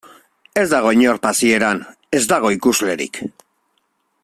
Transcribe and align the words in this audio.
Ez 0.61 0.63
dago 0.71 0.93
inor 0.99 1.19
pasieran, 1.25 1.83
ez 2.21 2.23
dago 2.33 2.51
ikuslerik. 2.57 3.21